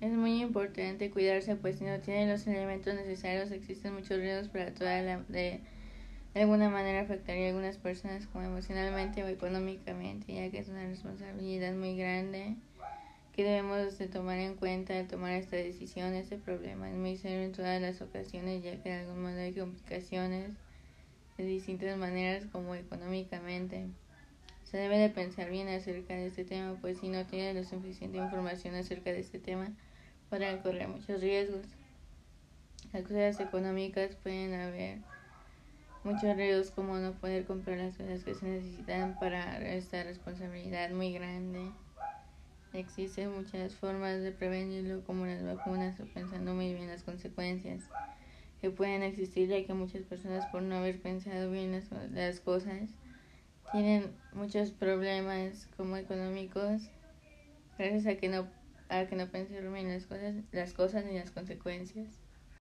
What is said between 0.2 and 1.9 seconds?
importante cuidarse, pues si